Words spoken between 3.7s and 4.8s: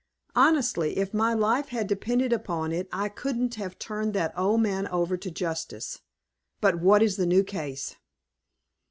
turned that old